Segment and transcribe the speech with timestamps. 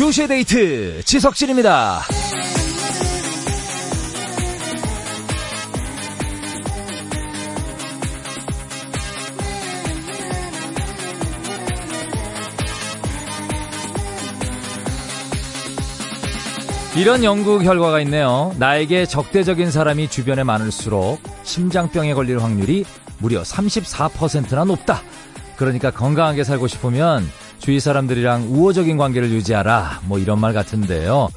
[0.00, 2.00] 2시의 데이트 지석진입니다.
[16.96, 18.54] 이런 연구 결과가 있네요.
[18.56, 22.86] 나에게 적대적인 사람이 주변에 많을수록 심장병에 걸릴 확률이
[23.18, 25.02] 무려 34%나 높다.
[25.56, 27.28] 그러니까 건강하게 살고 싶으면
[27.60, 30.00] 주위 사람들이랑 우호적인 관계를 유지하라.
[30.06, 31.28] 뭐 이런 말 같은데요.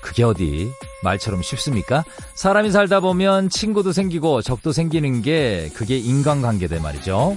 [0.00, 0.70] 그게 어디
[1.02, 2.04] 말처럼 쉽습니까?
[2.34, 7.36] 사람이 살다 보면 친구도 생기고 적도 생기는 게 그게 인간관계대 말이죠.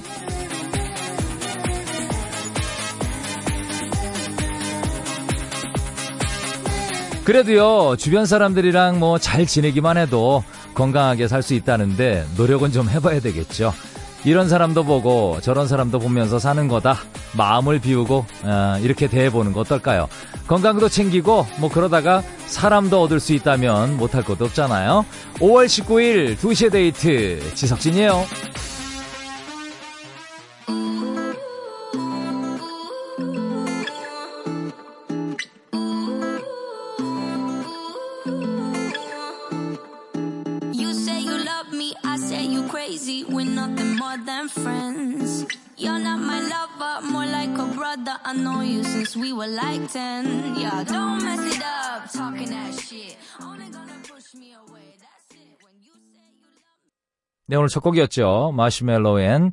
[7.23, 10.43] 그래도요, 주변 사람들이랑 뭐 잘 지내기만 해도
[10.73, 13.73] 건강하게 살 수 있다는데 노력은 좀 해봐야 되겠죠.
[14.25, 16.97] 이런 사람도 보고 저런 사람도 보면서 사는 거다.
[17.33, 20.07] 마음을 비우고 어, 이렇게 대해보는 거 어떨까요?
[20.47, 25.05] 건강도 챙기고 뭐 그러다가 사람도 얻을 수 있다면 못할 것도 없잖아요.
[25.35, 28.25] 5월 19일 2시에 데이트 지석진이에요.
[57.49, 58.53] 네, 오늘 첫 곡이었죠.
[58.55, 59.49] 마시멜로 and,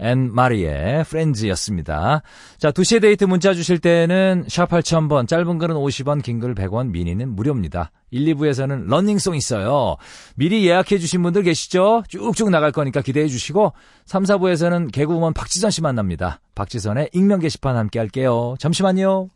[0.00, 2.22] 앤 마리의 FRIENDS였습니다.
[2.58, 7.36] 자, 2시의 데이트 문자 주실 때는 샵 8000번, 짧은 글은 50원, 긴 글 100원, 미니는
[7.36, 7.92] 무료입니다.
[8.10, 9.94] 1, 2부에서는 running song 있어요.
[10.34, 12.02] 미리 예약해 주신 분들 계시죠?
[12.08, 13.74] 쭉쭉 나갈 거니까 기대해 주시고
[14.06, 16.40] 3, 4부에서는 개그우먼 박지선 씨 만납니다.
[16.56, 18.56] 박지선의 익명 게시판 함께 할게요.
[18.58, 19.28] 잠시만요.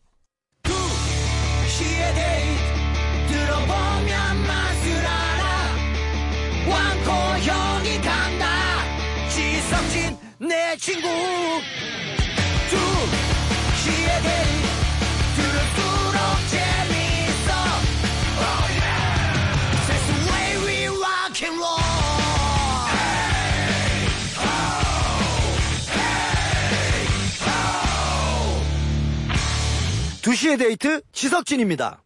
[9.71, 11.07] 지석진 내 친구.
[11.07, 12.77] 두
[13.77, 14.67] 시의 데이트
[15.37, 16.19] 들을수록
[16.51, 17.51] 재밌어.
[18.35, 18.99] oh yeah
[19.87, 21.79] That's the way we rock and roll.
[30.23, 32.03] 두시의 데이트 지석진입니다.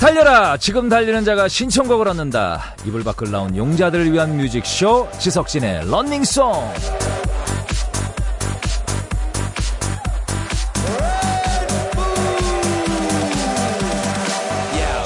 [0.00, 0.56] 달려라!
[0.56, 2.74] 지금 달리는 자가 신청곡을 얻는다.
[2.86, 6.54] 이불 밖을 나온 용자들을 위한 뮤직쇼 지석진의 런닝송.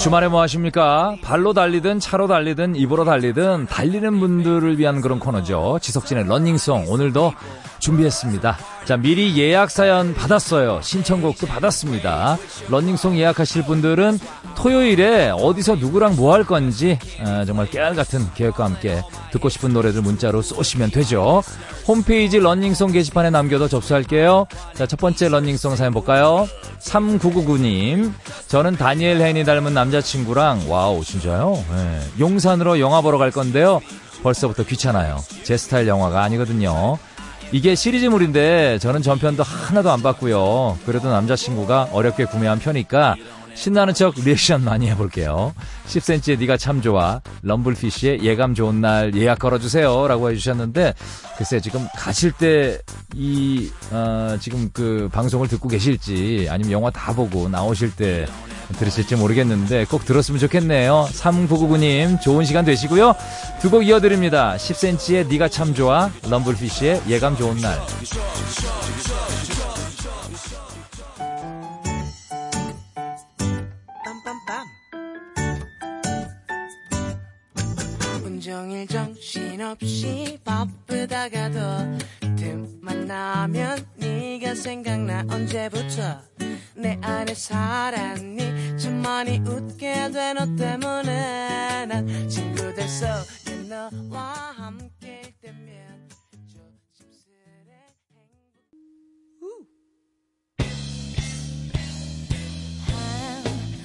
[0.00, 1.16] 주말에 뭐 하십니까?
[1.22, 5.81] 발로 달리든 차로 달리든 입으로 달리든 달리는 분들을 위한 그런 코너죠.
[5.82, 7.32] 지석진의 런닝송 오늘도
[7.81, 8.56] 준비했습니다.
[8.84, 10.81] 자 미리 예약 사연 받았어요.
[10.83, 12.37] 신청곡도 받았습니다.
[12.69, 14.19] running song 예약하실 분들은
[14.56, 19.03] 토요일에 어디서 누구랑 뭐 할 건지 어, 정말 깨알 같은 계획과 함께
[19.33, 21.43] 듣고 싶은 노래들 문자로 쏘시면 되죠.
[21.89, 24.47] 홈페이지 running song 게시판에 남겨도 접수할게요.
[24.75, 26.47] 자 첫 번째 running song 사연 볼까요?
[26.81, 28.12] 3999님
[28.49, 31.65] 저는 다니엘 헤니 닮은 남자친구랑 와우 진짜요?
[31.75, 32.00] 네.
[32.21, 33.81] 용산으로 영화 보러 갈 건데요.
[34.23, 35.19] 벌써부터 귀찮아요.
[35.43, 36.99] 제 스타일 영화가 아니거든요.
[37.53, 40.78] 이게 시리즈물인데 저는 전편도 하나도 안 봤고요.
[40.87, 43.15] 그래도 남자친구가 어렵게 구매한 표니까
[43.54, 45.54] 신나는 척 리액션 많이 해볼게요.
[45.87, 47.20] 10cm의 네가 참 좋아.
[47.42, 50.09] 럼블피쉬의 예감 좋은 날 예약 걸어주세요.
[50.09, 50.94] 라고 해주셨는데
[51.38, 52.78] 글쎄 지금 가실 때
[53.16, 58.26] 이 어, 지금 그 방송을 듣고 계실지 아니면 영화 다 보고 나오실 때
[58.78, 61.06] 들으실지 모르겠는데 꼭 들었으면 좋겠네요.
[61.12, 63.14] 3999님 좋은 시간 되시고요.
[63.60, 64.56] 두 곡 이어드립니다.
[64.56, 66.10] 10cm의 네가 참 좋아.
[66.28, 67.78] 럼블피쉬의 예감 좋은 날.
[78.86, 81.58] 정신없이 바쁘다가도
[82.36, 86.20] 틈만 나면 네가 생각나 언제부터
[86.76, 88.76] 내 안에 살았니?
[88.78, 96.08] 참 많이 웃게 된 너 때문에 난 친구들 속에 너와 함께 때면
[96.46, 97.86] 조심스레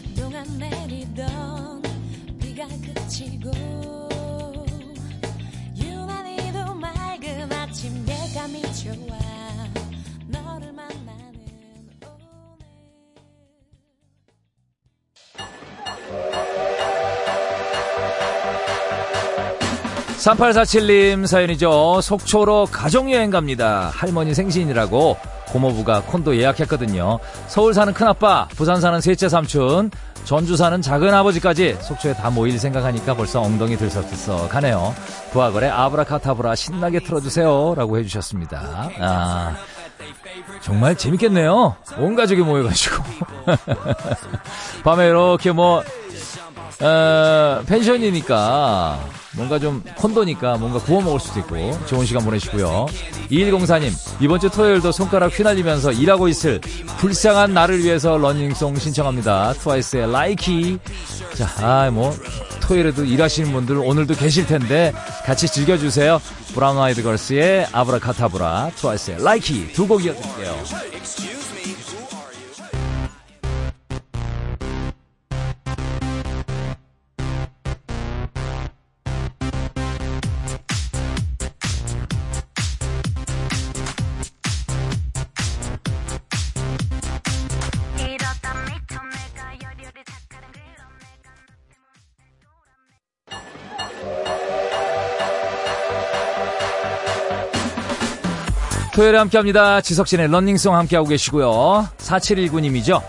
[0.05, 1.81] 한동안 내리던
[2.39, 3.51] 비가 그치고
[20.19, 22.01] 3847님 사연이죠.
[22.01, 23.89] 속초로 가족여행 갑니다.
[23.93, 25.17] 할머니 생신이라고
[25.47, 27.19] 고모부가 콘도 예약했거든요.
[27.47, 29.89] 서울 사는 큰아빠, 부산 사는 셋째 삼촌,
[30.25, 34.93] 전주 사는 작은 아버지까지 속초에 다 모일 생각하니까 벌써 엉덩이 들썩들썩하네요.
[35.31, 37.73] 부하거래 아브라카타브라 신나게 틀어주세요.
[37.75, 38.89] 라고 해주셨습니다.
[38.99, 39.55] 아,
[40.61, 41.77] 정말 재밌겠네요.
[41.97, 43.03] 온 가족이 모여가지고.
[44.83, 45.81] 밤에 이렇게 뭐,
[46.81, 48.99] 어, 펜션이니까
[49.35, 52.87] 뭔가 좀 콘도니까 뭔가 구워 먹을 수도 있고 좋은 시간 보내시고요.
[53.31, 53.91] 2104님
[54.21, 56.59] 이번 주 토요일도 손가락 휘날리면서 일하고 있을
[56.97, 59.53] 불쌍한 나를 위해서 running song 신청합니다.
[59.53, 60.79] 트와이스의 Likey.
[61.35, 62.13] 자, 아, 뭐
[62.61, 64.93] 토요일에도 일하시는 분들 오늘도 계실 텐데
[65.25, 66.19] 같이 즐겨주세요.
[66.53, 71.28] 브라운 아이드 걸스의 아브라카타브라, 트와이스의 Likey 두 곡 이어드릴게요.
[98.99, 99.79] 토요일에 함께합니다.
[99.79, 101.87] 지석진의 런닝송 함께하고 계시고요.
[101.99, 103.01] 4719님이죠.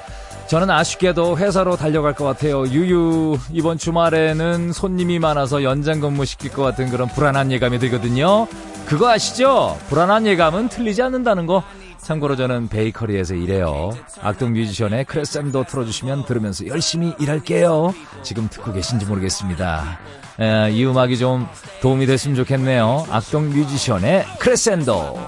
[0.46, 2.64] 저는 아쉽게도 회사로 달려갈 것 같아요.
[2.64, 3.36] 유유.
[3.50, 8.46] 이번 주말에는 손님이 많아서 연장 근무 시킬 것 같은 그런 불안한 예감이 들거든요.
[8.86, 9.76] 그거 아시죠?
[9.88, 11.64] 불안한 예감은 틀리지 않는다는 거.
[12.02, 13.90] 참고로 저는 베이커리에서 일해요.
[14.22, 17.94] 악동 뮤지션의 크레센도 틀어주시면 들으면서 열심히 일할게요.
[18.22, 19.98] 지금 듣고 계신지 모르겠습니다.
[20.40, 21.46] 에, 이 음악이 좀
[21.82, 23.06] 도움이 됐으면 좋겠네요.
[23.10, 25.18] 악동 뮤지션의 크레센도.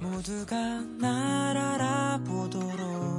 [0.00, 0.56] 모두가
[1.00, 3.17] 날 알아보도록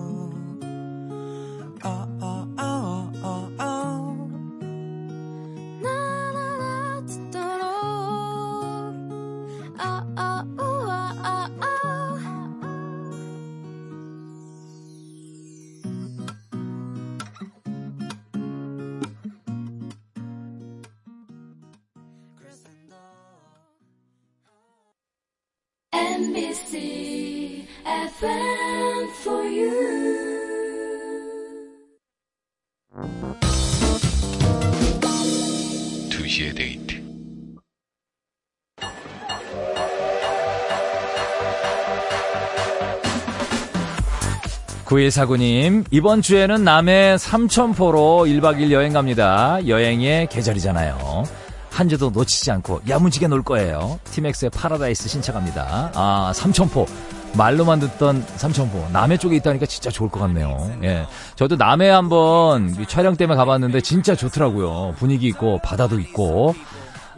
[44.90, 49.60] 9149님, 이번 주에는 남해 삼천포로 1박 2일 여행 갑니다.
[49.68, 51.24] 여행의 계절이잖아요.
[51.70, 54.00] 한 주도 놓치지 않고 야무지게 놀 거예요.
[54.06, 55.92] 티맥스의 파라다이스 신청합니다.
[55.94, 56.88] 아, 삼천포.
[57.36, 58.88] 말로만 듣던 삼천포.
[58.92, 60.72] 남해 쪽에 있다니까 진짜 좋을 것 같네요.
[60.84, 61.06] 예.
[61.36, 64.96] 저도 남해 한번 촬영 때문에 가봤는데 진짜 좋더라고요.
[64.98, 66.56] 분위기 있고, 바다도 있고.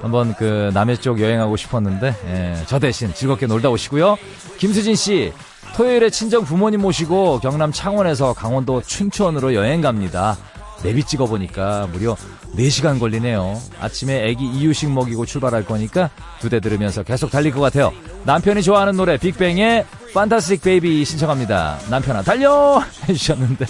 [0.01, 2.63] 한번 그 남해 쪽 여행하고 싶었는데, 예.
[2.65, 4.17] 저 대신 즐겁게 놀다 오시고요.
[4.57, 5.31] 김수진 씨,
[5.75, 10.37] 토요일에 친정 부모님 모시고 경남 창원에서 강원도 춘천으로 여행 갑니다.
[10.83, 12.15] 내비 찍어보니까 무려
[12.57, 13.59] 4시간 걸리네요.
[13.79, 16.09] 아침에 애기 이유식 먹이고 출발할 거니까
[16.39, 17.93] 두데 들으면서 계속 달릴 것 같아요.
[18.25, 21.79] 남편이 좋아하는 노래 빅뱅의 Fantastic Baby 신청합니다.
[21.89, 22.83] 남편아 달려!
[23.07, 23.65] 해주셨는데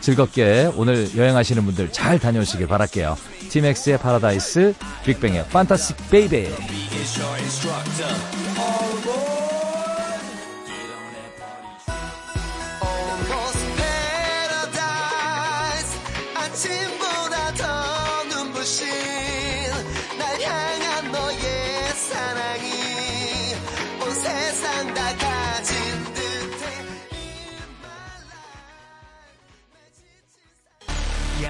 [0.00, 3.16] 즐겁게 오늘 여행하시는 분들 잘 다녀오시길 바랄게요.
[3.50, 4.74] 티맥스의 파라다이스,
[5.04, 6.48] 빅뱅의 Fantastic Baby.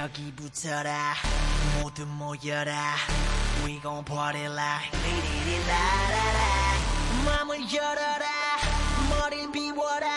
[0.03, 1.13] 여기 붙어라.
[1.79, 2.95] 모두 모여라.
[3.63, 6.39] We gon' party like 리리리라라라.
[7.23, 8.25] 맘을 열어라.
[9.09, 10.09] 머리를 비워라.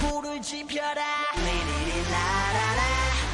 [0.00, 1.02] 불을 지펴라.
[1.36, 2.82] 리리리라라라.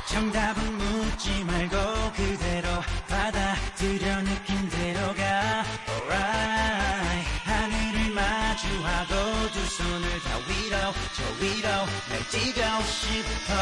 [0.07, 2.69] 정답은 묻지 말고 그대로
[3.09, 7.29] 받아들여 느낌대로 가 Alright.
[7.43, 10.77] 하늘을 마주하고 두 손을 다 위로
[11.17, 11.69] 저 위로
[12.11, 13.55] 날 뛰고 싶어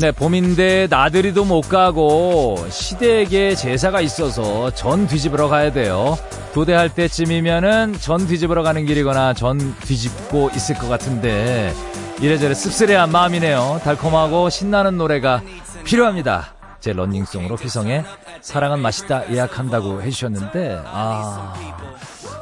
[0.00, 6.16] 네, 봄인데 나들이도 못 가고 시댁에 제사가 있어서 전 뒤집으러 가야 돼요.
[6.54, 11.74] 도대할 때쯤이면은 전 뒤집으러 가는 길이거나 전 뒤집고 있을 것 같은데
[12.20, 13.80] 이래저래 씁쓸해한 마음이네요.
[13.82, 15.42] 달콤하고 신나는 노래가
[15.82, 16.54] 필요합니다.
[16.78, 18.04] 제 런닝송으로 휘성의
[18.40, 21.54] 사랑은 맛있다 예약한다고 해주셨는데 아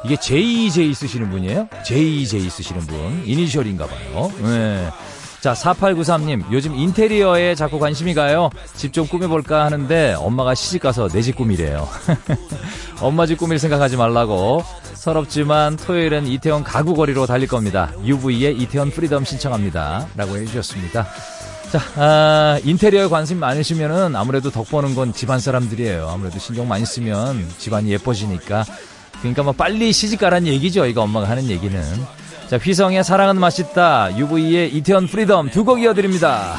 [0.05, 1.67] 이게 JJ 쓰시는 분이에요?
[1.83, 3.23] JJ 쓰시는 분.
[3.25, 4.31] 이니셜인가 봐요.
[4.43, 4.89] 네.
[5.41, 8.49] 자, 4893님, 요즘 인테리어에 자꾸 관심이 가요.
[8.75, 11.87] 집 좀 꾸며볼까 하는데 엄마가 시집가서 내 집 꾸미래요.
[13.01, 14.63] 엄마 집 꾸밀 생각하지 말라고.
[14.95, 17.91] 서럽지만 토요일엔 이태원 가구거리로 달릴 겁니다.
[18.03, 20.07] UV의 이태원 프리덤 신청합니다.
[20.15, 21.05] 라고 해주셨습니다.
[21.71, 26.09] 자, 아, 인테리어에 관심 많으시면은 아무래도 덕 보는 건 집안 사람들이에요.
[26.09, 28.65] 아무래도 신경 많이 쓰면 집안이 예뻐지니까.
[29.19, 30.85] 그러니까 뭐 빨리 시집 가라는 얘기죠.
[30.87, 31.81] 이거 엄마가 하는 얘기는.
[32.49, 34.17] 자, 휘성의 사랑은 맛있다.
[34.17, 36.55] UV의 이태원 프리덤 두 곡 이어드립니다.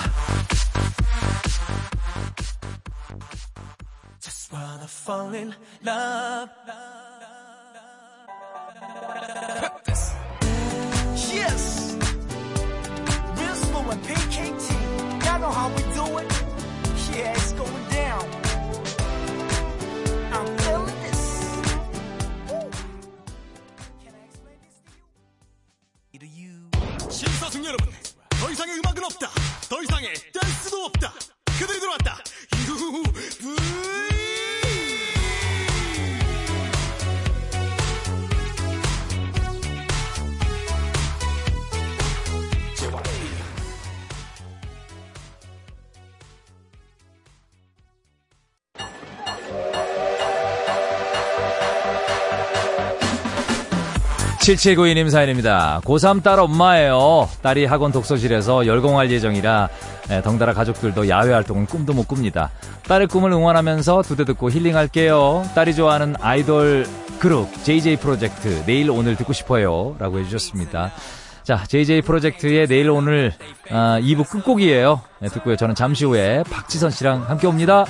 [28.99, 29.31] 음악은 없다.
[29.69, 31.13] 더 이상의 댄스도 없다.
[31.59, 32.19] 그들이 들어왔다.
[32.51, 33.78] 칠
[54.49, 55.81] 7792님 사연입니다.
[55.85, 57.29] 고3 딸 엄마예요.
[57.43, 59.69] 딸이 학원 독서실에서 열공할 예정이라
[60.11, 62.51] 예, 덩달아 가족들도 야외 활동은 꿈도 못 꿉니다.
[62.89, 65.45] 딸의 꿈을 응원하면서 두 대 듣고 힐링할게요.
[65.55, 66.87] 딸이 좋아하는 아이돌
[67.19, 69.95] 그룹 JJ 프로젝트 내일 오늘 듣고 싶어요.
[69.99, 70.93] 라고 해주셨습니다.
[71.43, 73.33] 자, JJ 프로젝트의 내일 오늘
[73.71, 75.03] 아, 2부 끝곡이에요.
[75.21, 75.57] 네, 듣고요.
[75.57, 77.85] 저는 잠시 후에 박지선 씨랑 함께 옵니다.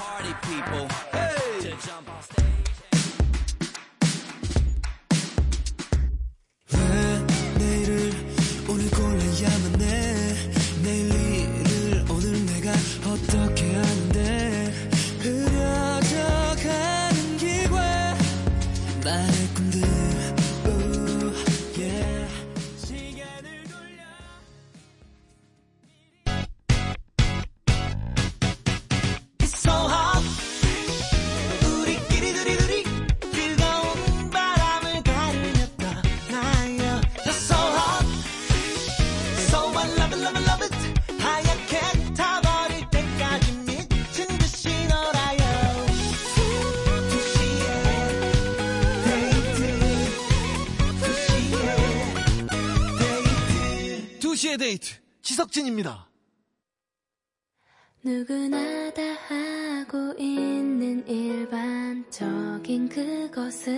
[58.09, 63.77] 누구나 다 하고 있는 일반적인 그것을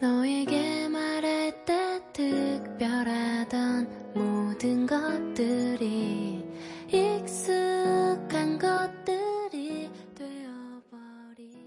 [0.00, 6.42] 너에게 말할 때 특별하던 모든 것들이
[6.88, 11.60] 익숙한 것들이 되어버리진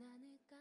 [0.00, 0.56] 않을까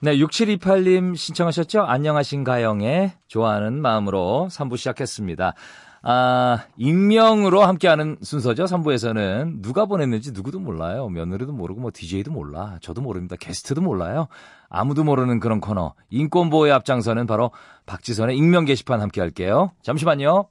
[0.00, 1.82] 네, 6728님 신청하셨죠?
[1.82, 5.54] 안녕하신 가영의 좋아하는 마음으로 3부 시작했습니다.
[6.02, 8.64] 아, 익명으로 함께하는 순서죠.
[8.64, 11.08] 3부에서는 누가 보냈는지 누구도 몰라요.
[11.08, 12.78] 며느리도 모르고 뭐 DJ도 몰라.
[12.80, 13.36] 저도 모릅니다.
[13.38, 14.28] 게스트도 몰라요.
[14.68, 15.94] 아무도 모르는 그런 코너.
[16.10, 17.50] 인권보호의 앞장서는 바로
[17.86, 19.72] 박지선의 익명 게시판 함께 할게요.
[19.82, 20.48] 잠시만요.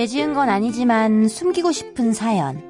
[0.00, 2.62] 죄 지은 건 아니지만 숨기고 싶은 사연.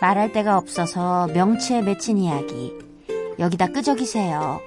[0.00, 2.72] 말할 데가 없어서 명치에 맺힌 이야기.
[3.38, 4.58] 여기다 끄적이세요.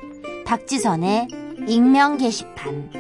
[0.45, 1.27] 박지선의
[1.67, 2.91] 익명 게시판.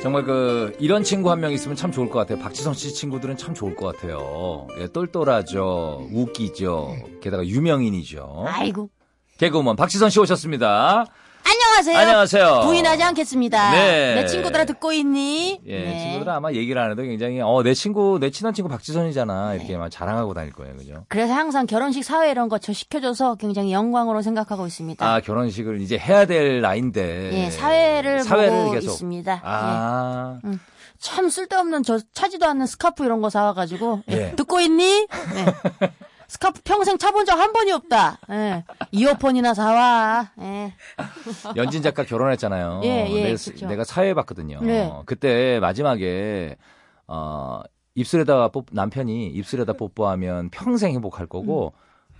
[0.00, 2.38] 정말 그 이런 친구 한 명 있으면 참 좋을 것 같아요.
[2.38, 4.68] 박지성 씨 친구들은 참 좋을 것 같아요.
[4.78, 8.44] 예, 똘똘하죠, 웃기죠, 게다가 유명인이죠.
[8.46, 8.90] 아이고.
[9.38, 11.06] 개그우먼 박지선 씨 오셨습니다.
[11.50, 11.98] 안녕하세요.
[11.98, 12.60] 안녕하세요.
[12.64, 13.70] 부인하지 않겠습니다.
[13.72, 14.14] 네.
[14.16, 15.60] 내 친구들아 듣고 있니?
[15.66, 15.98] 예, 네.
[16.00, 19.88] 친구들은 아마 얘기를 안 해도 굉장히 어 내 친구 내 친한 친구 박지선이잖아 이렇게 막
[19.90, 21.04] 자랑하고 다닐 거예요, 그죠?
[21.08, 25.04] 그래서 항상 결혼식 사회 이런 거 저 시켜줘서 굉장히 영광으로 생각하고 있습니다.
[25.06, 29.32] 아 결혼식을 이제 해야 될 나이인데 예, 사회를, 사회를 보고 계속 있습니다.
[29.32, 29.40] 예.
[31.00, 34.14] 아참 쓸데없는 저 차지도 않는 스카프 이런 거 사와가지고 예.
[34.16, 34.32] 예.
[34.36, 35.06] 듣고 있니?
[35.34, 35.90] 네.
[36.28, 38.18] 스카프 평생 차본 적 한 번이 없다.
[38.30, 38.64] 예.
[38.92, 40.30] 이어폰이나 사와.
[40.40, 40.74] 예.
[41.56, 42.80] 연진 작가 결혼했잖아요.
[42.84, 43.66] 예, 예, 내가, 그쵸.
[43.66, 44.60] 내가 사회 봤거든요.
[44.62, 44.92] 네.
[45.06, 46.56] 그때 마지막에
[47.06, 47.60] 어
[47.94, 51.72] 입술에다가 뽀 남편이 입술에다 뽀뽀하면 평생 행복할 거고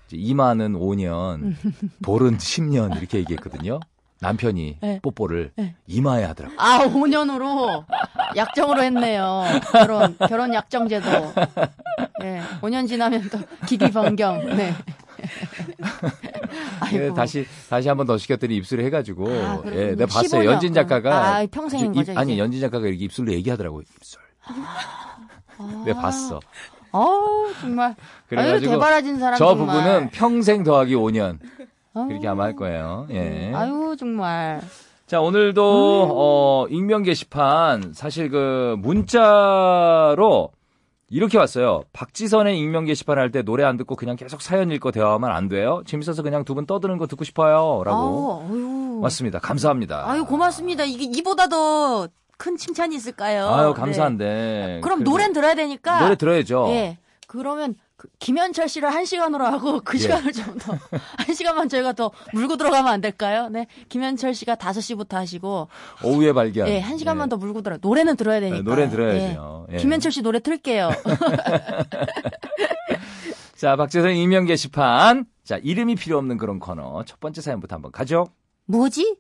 [0.07, 1.55] 이제 이마는 5년,
[2.03, 3.79] 볼은 10년 이렇게 얘기했거든요.
[4.21, 4.99] 남편이 네.
[5.03, 5.75] 뽀뽀를 네.
[5.87, 6.55] 이마에 하더라고.
[6.55, 7.85] 요 아, 5년으로
[8.37, 9.45] 약정으로 했네요.
[9.73, 11.09] 결혼, 결혼 약정 제도.
[12.21, 14.45] 네, 5년 지나면 또 기기 변경.
[14.57, 14.75] 네.
[16.93, 19.63] 예, 다시 다시 한번 더 시켰더니 입술을 해가지고 아.
[19.67, 20.53] 예, 내가 봤어요 15년.
[20.53, 22.39] 연진 작가가 아, 평생인 아주 입- 거죠, 아니.
[22.39, 24.21] 연진 작가가 이렇게 입술로 얘기하더라고 요 입술.
[25.85, 26.41] 내가 봤어.
[26.91, 27.95] 어우, 정말.
[28.29, 29.77] 그래가지고 대바라진 사람 저 정말.
[29.77, 31.58] 부분은 평생 더하기 5년 아유,
[32.07, 33.07] 그렇게 아마 할 거예요.
[33.11, 33.53] 예.
[33.55, 34.61] 아유, 정말.
[35.07, 38.77] 자 오늘도 어, 익명 게시판 사실 그
[39.49, 40.51] 문자로
[41.11, 41.83] 이렇게 왔어요.
[41.95, 45.83] 박지선의 익명 게시판 할 때 노래 안 듣고 그냥 계속 사연 읽고 대화하면 안 돼요.
[45.87, 48.99] 재밌어서 그냥 두 분 떠드는 거 듣고 싶어요.라고 아유.
[49.03, 49.39] 왔습니다.
[49.39, 50.05] 감사합니다.
[50.11, 50.85] 아유, 고맙습니다.
[50.85, 52.09] 이게 이보다 더
[52.41, 53.49] 큰 칭찬이 있을까요?
[53.49, 53.81] 아유, 네.
[53.81, 54.79] 감사한데.
[54.85, 55.99] 그럼 그래도 노래는 들어야 되니까.
[56.05, 56.67] 노래 들어야죠.
[56.69, 56.97] 예.
[57.27, 60.03] 그러면 그 김현철 씨를 한 시간으로 하고 그 예.
[60.03, 60.79] 시간을 좀 더,
[61.19, 63.49] 한 시간만 저희가 더 물고 들어가면 안 될까요?
[63.49, 63.67] 네.
[63.89, 65.69] 김현철 씨가 5 시부터 하시고,
[66.05, 66.69] 오후에 발견.
[66.69, 67.31] 예, 한 시간만 예.
[67.31, 67.77] 더 물고 들어.
[67.81, 68.63] 노래는 들어야 되니까.
[68.63, 69.67] 노래는 들어야죠.
[69.73, 69.77] 예.
[69.79, 70.91] 김현철 씨 노래 틀게요.
[73.57, 75.27] 자, 박재선 익명 게시판.
[75.43, 77.03] 자, 이름이 필요 없는 그런 코너.
[77.05, 78.29] 첫 번째 사연부터 한번 가죠.
[78.67, 79.17] 뭐지?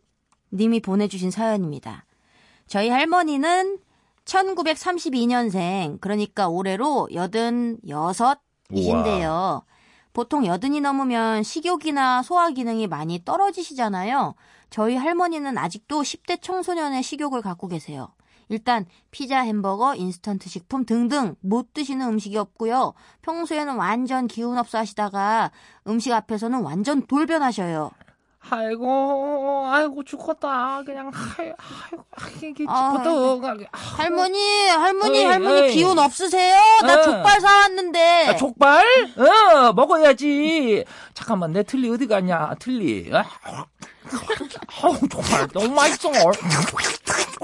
[0.52, 2.04] 님이 보내주신 사연입니다.
[2.68, 3.78] 저희 할머니는
[4.24, 8.38] 1932년생, 그러니까 올해로 86
[8.72, 9.62] 이신데요.
[10.12, 14.34] 보통 여든이 넘으면 식욕이나 소화 기능이 많이 떨어지시잖아요.
[14.70, 18.08] 저희 할머니는 아직도 10대 청소년의 식욕을 갖고 계세요.
[18.50, 22.94] 일단 피자, 햄버거, 인스턴트 식품 등등 못 드시는 음식이 없고요.
[23.22, 25.50] 평소에는 완전 기운 없어 하시다가
[25.86, 27.90] 음식 앞에서는 완전 돌변하셔요.
[28.40, 30.82] 아이고, 아이고, 죽었다.
[30.84, 32.04] 그냥, 아이고, 아이고,
[32.46, 33.70] 이게 아, 죽었다.
[33.72, 35.70] 할머니, 할머니, 어이, 할머니 어이.
[35.72, 36.56] 기운 없으세요?
[36.86, 37.02] 나 어.
[37.02, 38.26] 족발 사왔는데.
[38.28, 38.84] 아, 족발?
[39.18, 40.84] 어, 먹어야지.
[41.14, 43.10] 잠깐만, 내 틀리 어디 갔냐, 틀리.
[43.12, 43.24] 아,
[44.82, 46.10] 아우, 족발 너무 맛있어.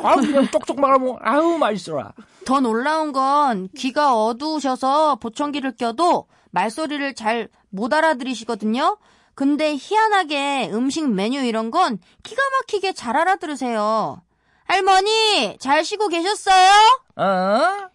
[0.03, 1.19] 아우, 그냥 쪽쪽 말아먹어.
[1.23, 2.13] 아우, 맛있어라.
[2.47, 8.99] 더 놀라운 건 귀가 어두우셔서 보청기를 껴도 말소리를 잘 못 알아들으시거든요.
[9.35, 14.23] 근데 희한하게 음식 메뉴 이런 건 기가 막히게 잘 알아들으세요.
[14.65, 16.71] 할머니, 잘 쉬고 계셨어요?
[17.17, 17.89] 어?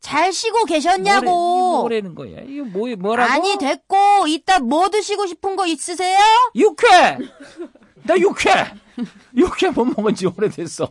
[0.00, 1.26] 잘 쉬고 뭐래, 계셨냐고.
[1.26, 2.40] 이거 뭐라는 거야?
[2.46, 3.32] 이거 뭐, 뭐라고?
[3.32, 6.18] 아니, 됐고, 이따 뭐 드시고 싶은 거 있으세요?
[6.54, 7.18] 육회!
[8.04, 8.72] 나 육회!
[9.36, 10.88] 육회 못 먹은 지 오래됐어.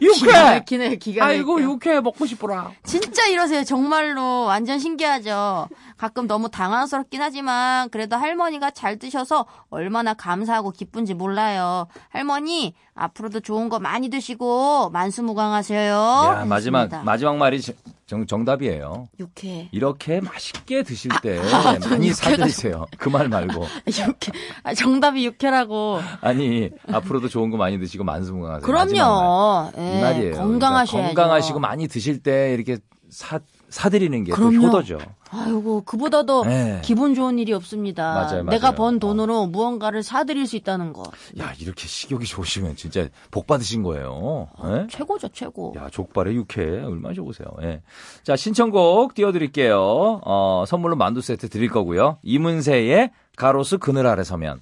[0.00, 0.32] 육회!
[0.32, 1.60] 막히네, 기가 아이고.
[1.62, 2.70] 육회 먹고 싶어라.
[2.84, 3.64] 진짜 이러세요.
[3.64, 5.68] 정말로 완전 신기하죠.
[5.96, 11.86] 가끔 너무 당황스럽긴 하지만 그래도 할머니가 잘 드셔서 얼마나 감사하고 기쁜지 몰라요.
[12.08, 15.92] 할머니 앞으로도 좋은 거 많이 드시고 만수무강하세요.
[15.94, 17.04] 야, 마지막.
[17.04, 17.60] 마지막 말이
[18.10, 19.06] 정, 정답이에요.
[19.20, 19.68] 육회.
[19.70, 22.86] 이렇게 맛있게 드실 때 아, 전 많이 사드리세요.
[22.98, 23.64] 그 말 말고.
[23.86, 24.32] 육회.
[24.64, 26.00] 아, 정답이 육회라고.
[26.20, 28.66] 아니, 앞으로도 좋은 거 많이 드시고 만수무강하세요.
[28.66, 29.70] 그럼요.
[29.78, 30.34] 예, 이 말이에요.
[30.34, 30.90] 건강하셔야죠.
[30.90, 32.78] 그러니까 건강하시고 많이 드실 때 이렇게
[33.10, 33.38] 사,
[33.70, 34.52] 사드리는 게 또.
[34.52, 34.98] 효도죠.
[35.32, 36.80] 아이고 그보다 더 네.
[36.84, 38.02] 기분 좋은 일이 없습니다.
[38.14, 38.50] 맞아요, 맞아요.
[38.50, 38.98] 내가 번 어.
[38.98, 41.04] 돈으로 무언가를 사드릴 수 있다는 거
[41.38, 44.48] 야, 이렇게 식욕이 좋으시면 진짜 복 받으신 거예요.
[44.64, 44.86] 예?
[44.90, 45.72] 최고죠 최고.
[45.76, 47.46] 야, 족발에 육회 얼마나 좋으세요.
[47.62, 47.80] 예.
[48.24, 50.20] 자, 신청곡 띄워드릴게요.
[50.24, 52.18] 어, 선물로 만두 세트 드릴 거고요.
[52.22, 54.60] 이문세의 가로수 그늘 아래 서면.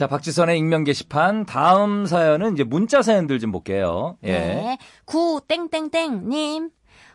[0.00, 4.16] 자, 박지선의 익명 게시판 다음 사연은 이제 문자 사연들 좀 볼게요.
[4.24, 4.32] 예.
[4.32, 4.78] 네.
[5.04, 6.70] 구 땡땡땡 님.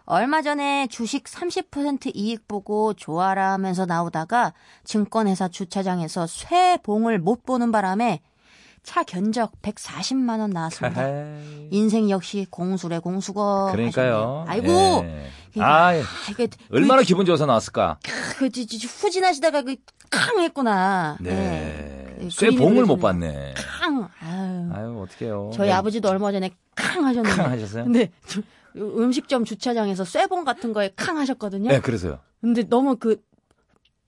[0.06, 8.22] 얼마 전에 주식 30% 이익 보고 좋아라 하면서 나오다가 증권회사 주차장에서 쇠봉을 못 보는 바람에
[8.84, 11.02] 차 견적 140만 원 나왔습니다.
[11.02, 11.70] 하하이.
[11.72, 13.70] 인생 역시 공수래 공수거.
[13.72, 14.46] 그러니까요.
[14.48, 14.68] 아이고.
[14.70, 15.26] 예.
[15.56, 15.94] 이거- 아, 아,
[16.30, 17.98] 이게 얼마나 기분 좋아서 나왔을까?
[18.04, 19.76] 그, 그, 지- 지- 후진하시다가 그
[20.12, 21.18] 캉 했구나.
[21.20, 21.32] 네.
[21.32, 22.98] 네, 쇠 그림이 봉을 못.
[22.98, 23.54] 봤네.
[23.56, 24.10] 캉.
[24.22, 24.70] 아유.
[24.74, 25.52] 아유, 어떡해요.
[25.54, 25.74] 저희 네.
[25.74, 27.36] 아버지도 얼마 전에 캉 하셨는데.
[27.42, 27.84] 캉 하셨어요?
[27.86, 28.42] 근데 저-
[28.78, 31.70] 음식점 주차장에서 쇠봉 같은 거에 캉 하셨거든요.
[31.70, 32.20] 네, 그래서요.
[32.42, 33.22] 근데 너무 그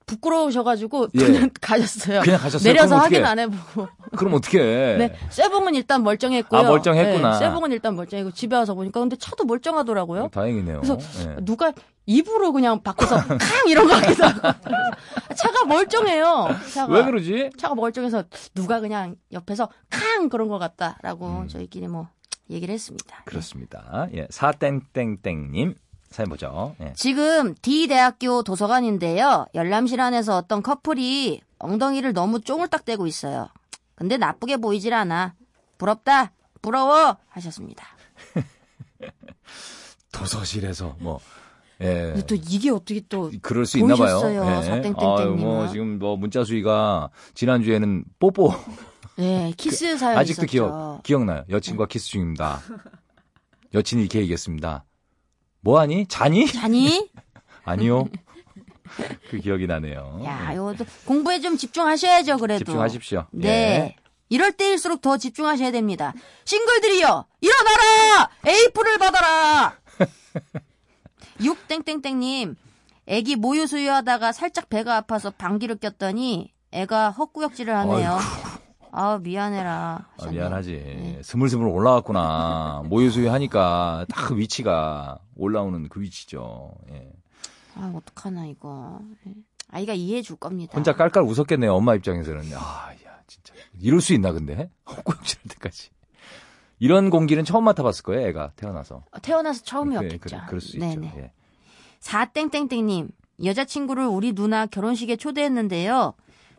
[0.07, 1.19] 부끄러우셔가지고 예.
[1.19, 2.21] 그냥 가셨어요.
[2.21, 2.73] 그냥 가셨어요?
[2.73, 3.23] 내려서 확인?
[3.23, 3.87] 안 해보고.
[4.17, 4.97] 그럼 어떡해.
[4.97, 6.59] 네, 쇠봉은 일단 멀쩡했고요.
[6.59, 7.31] 아, 멀쩡했구나.
[7.33, 10.29] 네, 쇠봉은 일단 멀쩡했고 집에 와서 보니까 근데 차도 멀쩡하더라고요.
[10.29, 10.81] 다행이네요.
[10.81, 10.97] 그래서
[11.29, 11.35] 예.
[11.43, 11.71] 누가
[12.05, 14.39] 입으로 그냥 바꿔서 캉 이런 거 하기도 하고.
[15.35, 16.47] 차가 멀쩡해요.
[16.73, 16.93] 차가.
[16.93, 17.49] 왜 그러지?
[17.57, 18.23] 차가 멀쩡해서
[18.55, 21.47] 누가 그냥 옆에서 캉 그런 것 같다라고 음.
[21.49, 22.07] 저희끼리 뭐
[22.49, 23.23] 얘기를 했습니다.
[23.25, 24.07] 그렇습니다.
[24.15, 25.75] 예, 사땡땡땡님
[26.09, 26.75] 사연 보죠.
[26.81, 26.93] 예.
[26.95, 29.47] 지금 D대학교 도서관인데요.
[29.53, 33.49] 열람실 안에서 어떤 커플이 엉덩이를 너무 쫑을딱 대고 있어요.
[33.95, 35.33] 근데 나쁘게 보이질 않아.
[35.77, 36.31] 부럽다.
[36.61, 37.17] 부러워.
[37.29, 37.85] 하셨습니다.
[40.11, 41.19] 도서실에서 뭐
[41.81, 42.11] 예.
[42.13, 44.21] 근데 또 이게 어떻게 또 그럴 수 있나 봐요.
[44.25, 44.93] 예.
[44.97, 48.53] 아유, 뭐 지금 뭐 문자 수위가 지난 주에는 뽀뽀
[49.17, 50.51] 네, 키스 사연 아직도 있었죠.
[50.51, 51.43] 기억 기억나요.
[51.49, 52.61] 여친과 키스 중입니다.
[53.73, 54.85] 여친이 이렇게 얘기했습니다.
[55.61, 56.07] 뭐하니?
[56.07, 56.47] 자니?
[56.51, 57.09] 자니?
[57.65, 58.07] 아니요.
[59.29, 60.21] 그 기억이 나네요.
[60.25, 60.55] 야, 예.
[60.55, 62.65] 이것도 공부에 좀 집중하셔야죠, 그래도.
[62.65, 63.25] 집중하십시오.
[63.31, 63.47] 네.
[63.47, 63.95] 예.
[64.29, 66.13] 이럴 때일수록 더 집중하셔야 됩니다.
[66.45, 68.29] 싱글들이여, 일어나라!
[68.45, 69.77] 에이프를 받아라!
[71.39, 72.55] 6땡땡땡님,
[73.07, 78.11] 애기 모유 수유하다가 살짝 배가 아파서 방귀를 꼈더니 애가 헛구역질을 하네요.
[78.13, 78.46] 아
[79.21, 80.08] 미안해라.
[80.17, 80.30] 아.
[80.30, 80.71] 미안하지.
[80.71, 81.19] 네.
[81.23, 82.84] 스물스물 올라왔구나.
[82.89, 86.71] 모유수유 하니까 딱그 위치가 올라오는 그 위치죠.
[86.91, 87.12] 예.
[87.76, 89.00] 아 어떡하나 이거.
[89.28, 89.34] 예.
[89.69, 90.73] 아이가 이해해 줄 겁니다.
[90.76, 91.73] 혼자 깔깔 웃었겠네요.
[91.73, 92.41] 엄마 입장에서는.
[92.56, 93.54] 아, 야, 진짜.
[93.80, 94.69] 이럴 수 있나, 근데?
[94.89, 95.89] 헛구역질 할 때까지.
[96.80, 99.04] 이런 공기는 처음 맡아봤을 거예요, 애가 태어나서.
[99.21, 100.19] 태어나서 그래, 처음이었겠죠.
[100.19, 101.08] 그래, 그럴 수 네네.
[101.08, 101.19] 있죠.
[101.19, 101.32] 예.
[102.00, 103.10] 4땡땡땡님,
[103.43, 106.13] 여자친구를 우리 누나 결혼식에 초대했는데요.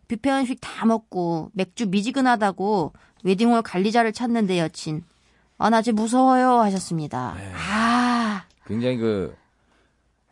[0.09, 2.93] 뷔페 음식 다 먹고 맥주 미지근하다고
[3.25, 5.05] 웨딩홀 관리자를 찾는데 여친.
[5.59, 7.35] 아, 나 이제 무서워요 하셨습니다.
[7.37, 7.53] 네.
[7.55, 9.35] 아, 굉장히 그,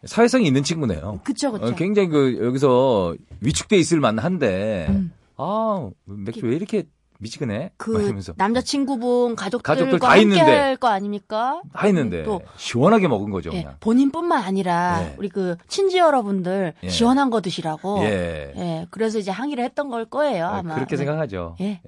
[0.04, 1.20] 사회성이 있는 친구네요.
[1.24, 1.66] 그쵸, 그쵸.
[1.66, 5.12] 어, 굉장히 그, 여기서 위축돼 있을 만한데, 음.
[5.36, 6.84] 아, 맥주 왜 이렇게
[7.18, 8.20] 막 그.
[8.36, 10.42] 남자친구분 가족들과 가족들 다 함께 있는데.
[10.42, 11.62] 할거 아닙니까?
[11.72, 13.76] 다 있는데, 또 시원하게 먹은 거죠, 예, 그냥.
[13.80, 15.14] 본인뿐만 아니라 예.
[15.18, 16.88] 우리 그 친지 여러분들 예.
[16.88, 18.00] 시원한 거 드시라고.
[18.04, 18.52] 예.
[18.56, 20.74] 예, 그래서 이제 항의를 했던 걸 거예요, 아, 아마.
[20.74, 21.04] 그렇게 네.
[21.04, 21.56] 생각하죠.
[21.60, 21.80] 예.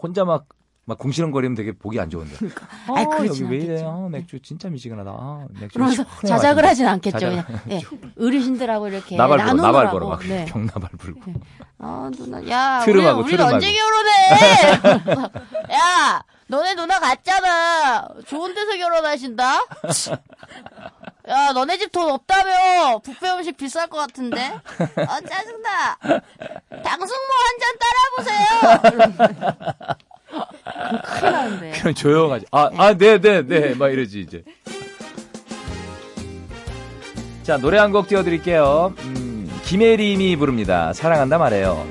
[0.00, 0.46] 혼자 막,
[0.92, 2.36] 막 궁시렁거리면 되게 보기 안 좋은데.
[2.88, 3.88] 아, 아이, 여기 그러진 왜 이래요?
[3.88, 4.08] 않겠죠.
[4.10, 5.10] 맥주 진짜 미지근하다.
[5.10, 6.66] 아, 맥주 그러면서 자작을.
[6.66, 7.18] 하진 않겠죠.
[7.18, 7.80] 자작- 그냥 예,
[8.22, 9.54] 어르신들하고 이렇게 나발 불어.
[9.54, 10.20] 나발 불어, 막.
[10.26, 10.44] 네.
[10.44, 11.20] 병나발 불고.
[11.78, 13.54] 아 누나, 야, 우리, 트름하고, 우리 트름하고.
[13.56, 14.12] 언제 결혼해?
[15.74, 18.06] 야, 너네 누나 갔잖아.
[18.26, 19.54] 좋은 데서 결혼하신다.
[21.28, 22.98] 야, 너네 집 돈 없다며.
[22.98, 24.52] 뷔페 음식 비쌀 것 같은데.
[24.96, 25.96] 아 짜증나.
[26.84, 28.44] 당숙모 한 잔 따라보세요.
[31.00, 31.70] 큰일 나는데.
[31.80, 32.46] 그냥 조용하지.
[32.50, 33.74] 아, 아, 네, 네, 네.
[33.74, 34.42] 막 이러지, 이제.
[37.42, 38.94] 자, 노래 한 곡 띄워드릴게요.
[39.04, 40.92] 음, 김혜림이 부릅니다.
[40.92, 41.84] 사랑한다 말해요.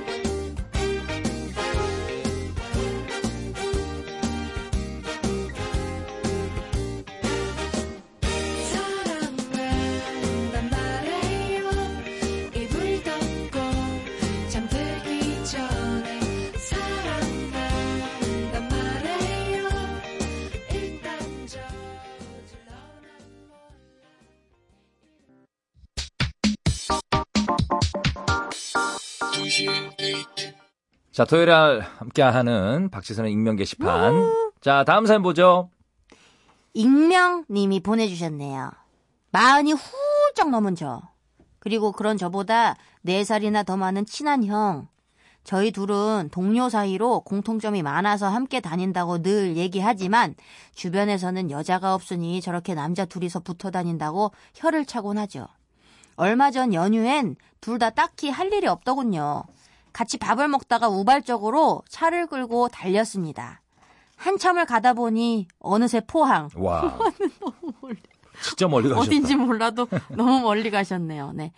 [31.12, 31.52] 자, 토요일에
[31.98, 34.14] 함께하는 박지선의 익명 게시판.
[34.62, 35.70] 자, 다음 사연 보죠.
[36.74, 38.72] 익명님이 보내주셨네요.
[39.32, 41.02] 마흔이 훌쩍 넘은 저.
[41.60, 44.88] 그리고 그런 저보다 네살이나 더 많은 친한 형.
[45.44, 50.36] 저희 둘은 동료 사이로 공통점이 많아서 함께 다닌다고 늘 얘기하지만
[50.76, 55.48] 주변에서는 여자가 없으니 저렇게 남자 둘이서 붙어 다닌다고 혀를 차곤 하죠.
[56.16, 59.44] 얼마 전 연휴엔 둘 다 딱히 할 일이 없더군요.
[59.94, 63.62] 같이 밥을 먹다가 우발적으로 차를 끌고 달렸습니다.
[64.16, 66.50] 한참을 가다 보니 어느새 포항.
[66.56, 66.98] 와.
[68.44, 69.02] 진짜 멀리 가셨다.
[69.02, 71.32] 어딘지 몰라도 너무 멀리 가셨네요.
[71.34, 71.52] 네.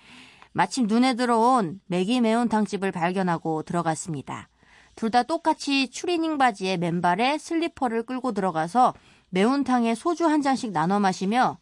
[0.51, 4.49] 마침 눈에 들어온 매기 매운탕집을 발견하고 들어갔습니다.
[4.95, 8.93] 둘 다 똑같이 추리닝 바지에 맨발에 슬리퍼를 끌고 들어가서
[9.29, 11.57] 매운탕에 소주 한 잔씩 나눠 마시며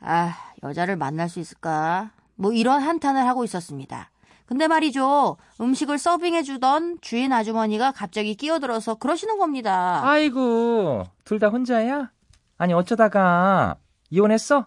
[0.00, 2.10] 아, 여자를 만날 수 있을까?
[2.34, 4.10] 뭐 이런 한탄을 하고 있었습니다.
[4.46, 5.36] 근데 말이죠.
[5.60, 10.00] 음식을 서빙해주던 주인 아주머니가 갑자기 끼어들어서 그러시는 겁니다.
[10.04, 12.10] 아이고, 둘 다 혼자야?
[12.58, 13.76] 아니, 어쩌다가
[14.10, 14.66] 이혼했어?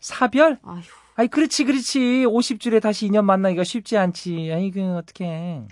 [0.00, 0.58] 사별?
[0.62, 0.80] 아휴.
[1.16, 2.24] 아이, 그렇지, 그렇지.
[2.26, 4.50] 50줄에 다시 인연 만나기가 쉽지 않지.
[4.52, 5.66] 아이고, 어떡해.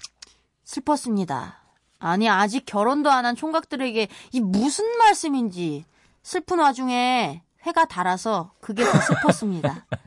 [0.64, 1.58] 슬펐습니다.
[1.98, 5.84] 아니, 아직 결혼도 안 한 총각들에게 이 무슨 말씀인지
[6.22, 9.86] 슬픈 와중에 회가 달아서 그게 더 슬펐습니다.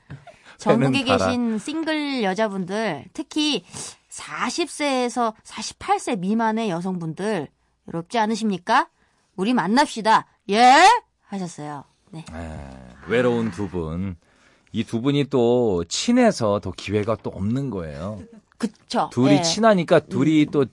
[0.60, 1.04] 전국에.
[1.04, 3.63] 계신 싱글 여자분들, 특히
[4.10, 7.48] 40세에서 48세 미만의 여성분들,
[7.88, 8.89] 외롭지 않으십니까?
[9.36, 10.26] 우리 만납시다.
[10.50, 10.74] 예?
[11.28, 11.84] 하셨어요.
[12.12, 12.26] 네.
[13.08, 14.15] 외로운 두 분.
[14.72, 18.19] 이 두 분이 또 친해서 더 기회가 또 없는 거예요.
[18.60, 19.10] 그쵸.
[19.12, 19.41] 둘이 예.
[19.41, 20.65] 친하니까 둘이 또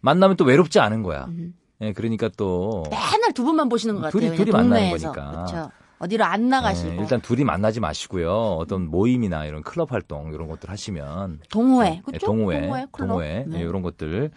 [0.00, 1.24] 만나면 또 외롭지 않은 거야.
[1.26, 1.54] 음.
[1.80, 4.12] 예, 그러니까 또 맨날 두 분만 보시는 것 같아요.
[4.20, 5.12] 둘이- 그냥 둘이 만나는 동네에서.
[5.12, 5.30] 거니까.
[5.32, 5.70] 그렇죠.
[6.04, 6.92] 어디로 안 나가시고.
[6.92, 8.56] 예, 일단 둘이 만나지 마시고요.
[8.58, 11.88] 어떤 모임이나 이런 클럽 활동 이런 것들 하시면 동호회.
[11.88, 12.26] 예, 그렇죠?
[12.26, 13.08] 동호회, 동호회, 클럽.
[13.08, 13.44] 동호회 네.
[13.46, 13.54] 음.
[13.54, 14.30] 예, 이런 것들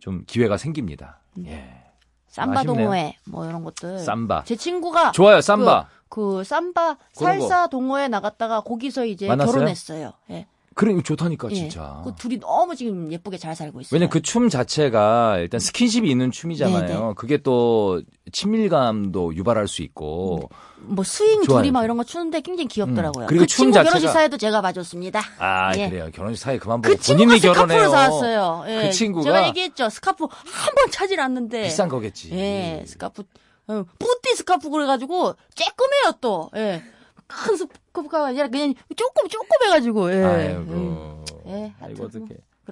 [0.00, 1.20] 좀 기회가 생깁니다.
[1.44, 1.82] 예.
[2.28, 2.76] 삼바 아쉽네요.
[2.76, 3.98] 동호회 뭐 이런 것들.
[3.98, 4.44] 삼바.
[4.44, 5.88] 제 친구가 좋아요, 삼바.
[6.08, 9.52] 그, 그 삼바 살사 동호회 나갔다가 거기서 이제 만났어요?
[9.52, 10.12] 결혼했어요.
[10.30, 10.46] 예.
[10.78, 11.54] 그래 이거 좋다니까 예.
[11.54, 12.02] 진짜.
[12.04, 13.96] 그 둘이 너무 지금 예쁘게 잘 살고 있어요.
[13.96, 16.80] 왜냐 면 그 춤 자체가 일단 스킨십이 있는 춤이잖아요.
[16.86, 17.12] 네, 네.
[17.16, 20.48] 그게 또 친밀감도 유발할 수 있고.
[20.78, 21.60] 뭐 스윙 좋아요.
[21.62, 23.24] 둘이 막 이런 거 추는데 굉장히 귀엽더라고요.
[23.24, 23.26] 음.
[23.26, 25.20] 그리고 그 춤 친구 자체가- 결혼식 사회도 제가 봐줬습니다.
[25.38, 25.88] 아 예.
[25.88, 26.10] 그래요.
[26.12, 27.88] 결혼식 사이 그만 보고 그 본인이 결혼해요.
[27.88, 28.64] 사왔어요.
[28.68, 28.82] 예.
[28.82, 29.88] 그 친구가 제가 얘기했죠.
[29.88, 31.62] 스카프 한번 차질 않는데.
[31.64, 32.30] 비싼 거겠지.
[32.32, 33.22] 예, 스카프,
[33.68, 36.50] 어, petit 스카프 그래가지고, 쬐끔해요, 또.
[36.56, 36.82] 예.
[37.26, 40.22] 큰 스카프가 아니라 그냥 조금, 조금 해가지고, 예.
[40.24, 41.24] 아이고.
[41.46, 42.08] 예, 아이고.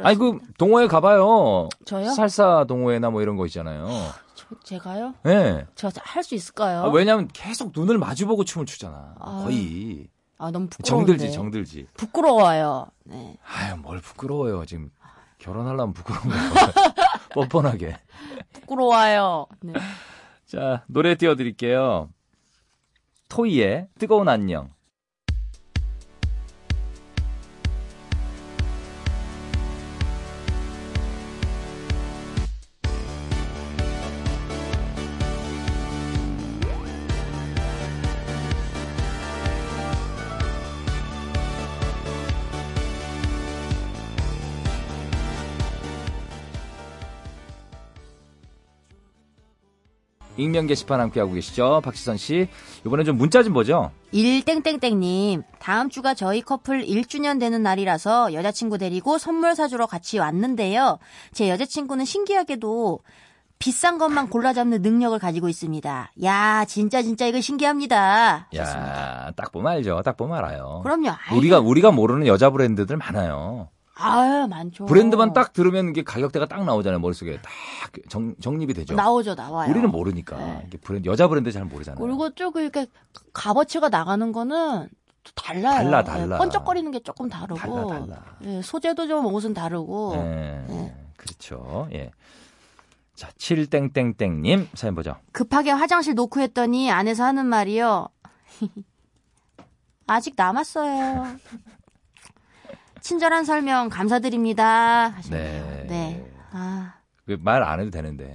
[0.00, 1.68] 아니 그 동호회 가봐요.
[1.84, 2.10] 저요?
[2.10, 3.86] 살사 동호회나 뭐 이런 거 있잖아요.
[4.34, 5.14] 저, 제가요?
[5.26, 5.66] 예.
[5.76, 6.82] 저할수 있을까요?
[6.82, 9.14] 아, 왜냐면 계속 눈을 마주보고 춤을 추잖아.
[9.20, 10.88] 아, 거의 아, 너무 부끄러운데.
[11.12, 11.86] 정들지 정들지.
[11.94, 12.88] 부끄러워요.
[13.04, 13.36] 네.
[13.46, 14.90] 아유 뭘 부끄러워요 지금
[15.38, 16.34] 결혼하려면 부끄러운 거
[17.34, 17.96] 뻔뻔하게.
[18.52, 19.46] 부끄러워요.
[19.60, 19.74] 네.
[20.46, 22.08] 자 노래 띄워드릴게요.
[23.28, 24.73] 토이의 뜨거운 안녕.
[50.44, 51.80] 익명 게시판 함께하고 계시죠.
[51.82, 52.48] 박지선 씨.
[52.86, 53.90] 이번엔 좀 문자 좀 보죠.
[54.12, 60.98] 1땡땡땡님, 다음 주가 저희 커플 1주년 되는 날이라서 여자친구 데리고 선물 사주러 같이 왔는데요.
[61.32, 63.00] 제 여자친구는 신기하게도
[63.58, 66.12] 비싼 것만 골라 잡는 능력을 가지고 있습니다.
[66.24, 68.48] 야, 진짜 진짜 이거 신기합니다.
[68.54, 70.02] 야, 딱 보면 알죠.
[70.04, 70.80] 딱 보면 알아요.
[70.82, 71.10] 그럼요.
[71.10, 73.68] 아이, 우리가 우리가 모르는 여자 브랜드들 많아요.
[73.96, 74.86] 아유, 많죠.
[74.86, 76.98] 브랜드만 딱 들으면 이게 가격대가 딱 나오잖아요.
[76.98, 77.52] 머릿속에 딱
[78.08, 78.94] 정, 정립이 되죠.
[78.94, 79.70] 나오죠, 나와요.
[79.70, 80.36] 우리는 모르니까.
[80.36, 80.68] 네.
[80.82, 82.04] 브랜드 여자 브랜드 잘 모르잖아요.
[82.04, 82.86] 그리고 조금 이렇게
[83.32, 84.88] 값어치가 나가는 거는
[85.22, 85.76] 또 달라요.
[85.84, 86.34] 달라, 달라.
[86.36, 87.56] 예, 번쩍거리는 게 조금 다르고.
[87.56, 88.22] 달라, 달라.
[88.44, 90.14] 예, 소재도 좀 옷은 다르고.
[90.16, 90.96] 예, 네.
[91.16, 91.88] 그렇죠.
[91.92, 92.10] 예.
[93.14, 95.16] 자, 7땡땡땡님 사연 보죠.
[95.32, 98.08] 급하게 화장실 놓고 했더니 안에서 하는 말이요.
[100.06, 101.36] 아직 남았어요.
[103.04, 105.08] 친절한 설명 감사드립니다.
[105.08, 105.84] 하셨네요.
[105.88, 106.26] 네.
[106.52, 106.94] 아,
[107.26, 108.34] 말안 해도 되는데.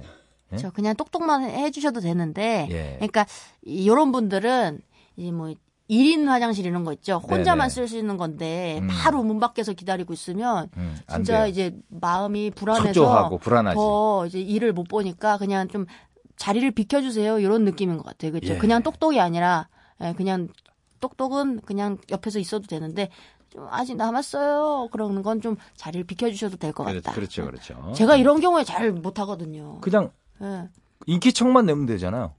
[0.52, 0.56] 예?
[0.56, 2.68] 저 그냥 똑똑만 해주셔도 되는데.
[2.70, 2.94] 예.
[2.98, 3.26] 그러니까
[3.62, 4.80] 이런 분들은
[5.16, 5.52] 이제 뭐
[5.90, 7.16] 1인 화장실 이런 거 있죠.
[7.18, 7.68] 혼자만.
[7.68, 8.86] 쓸 수 있는 건데 음.
[8.88, 11.46] 바로 문 밖에서 기다리고 있으면 음, 안 진짜 돼요.
[11.48, 12.92] 이제 마음이 불안해서.
[13.74, 15.86] 더 이제 일을 못 보니까 그냥 좀
[16.36, 18.30] 자리를 비켜주세요 이런 느낌인 것 같아요.
[18.30, 18.54] 그렇죠?
[18.54, 18.58] 예.
[18.58, 19.66] 그냥 똑똑이 아니라
[20.00, 20.46] 예, 그냥
[21.00, 23.08] 똑똑은 그냥 옆에서 있어도 되는데
[23.50, 24.88] 좀 아직 남았어요.
[24.92, 27.12] 그러는 건좀 자리를 비켜주셔도 될것 그렇- 같다.
[27.14, 27.92] 그렇죠, 그렇죠.
[27.94, 29.78] 제가 이런 경우에 잘 못하거든요.
[29.80, 30.10] 그냥
[30.42, 30.68] 예.
[31.06, 32.34] 인기척만 내면 되잖아요.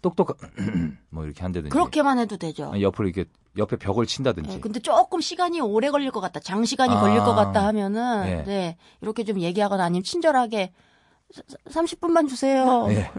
[0.00, 0.36] 똑똑
[1.10, 1.70] 뭐 이렇게 한다든지.
[1.70, 2.72] 그렇게만 해도 되죠.
[2.80, 4.56] 옆으로 이렇게 옆에 벽을 친다든지.
[4.56, 7.00] 예, 근데 조금 시간이 오래 걸릴 것 같다, 장시간이 아.
[7.00, 8.42] 걸릴 것 같다 하면은, 예.
[8.42, 10.72] 네, 이렇게 좀 얘기하거나 아니면 친절하게,
[11.68, 12.86] 30분만 주세요.
[12.90, 13.10] 예.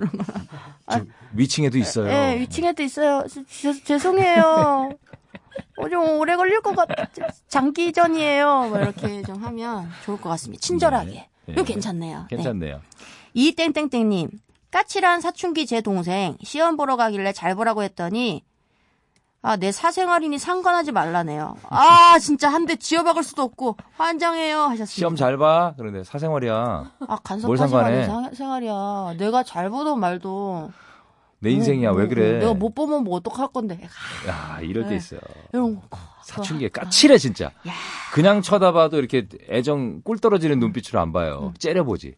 [0.91, 2.07] 저 위층에도 있어요.
[2.09, 3.23] 예, 위층에도 있어요.
[3.47, 4.91] 제- 죄송해요.
[5.77, 7.05] 어, 좀 오래 걸릴 것 같아.
[7.47, 8.67] 장기전이에요.
[8.69, 10.61] 뭐 이렇게 좀 하면 좋을 것 같습니다.
[10.61, 11.11] 친절하게.
[11.45, 11.53] 네.
[11.53, 12.19] 이거 괜찮네요.
[12.29, 12.35] 네.
[12.35, 12.81] 괜찮네요.
[13.33, 14.29] 이땡땡땡님,
[14.71, 18.43] 까칠한 사춘기 제 동생 시험 보러 가길래 잘 보라고 했더니
[19.41, 21.55] 아, 내 사생활이니 상관하지 말라네요.
[21.69, 24.85] 아, 진짜 한 대 지어박을 수도 없고 환장해요 하셨습니다.
[24.87, 25.75] 시험 잘 봐.
[25.77, 26.53] 그런데 사생활이야.
[26.55, 28.07] 아, 뭘 간섭하지 상관해.
[28.07, 29.15] 말라 생활이야.
[29.19, 30.71] 내가 잘 보던 말도
[31.45, 31.91] 내 인생이야.
[31.91, 32.39] 뭐, 왜 그래?
[32.39, 33.79] 내가 못 보면 뭐 어떡할 건데.
[34.27, 34.95] 야, 이럴 때 네.
[34.95, 35.19] 있어요.
[35.53, 35.97] 이런 거.
[36.23, 37.45] 사춘기에 까칠해 진짜.
[37.45, 37.71] 야.
[38.13, 41.53] 그냥 쳐다봐도 이렇게 애정 꿀 떨어지는 눈빛으로 안 봐요.
[41.59, 42.15] 째려보지.